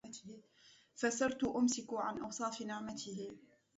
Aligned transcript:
فصرت 0.95 1.43
أمسك 1.43 1.93
عن 1.93 2.19
أوصاف 2.21 2.61
نعمته 2.61 3.29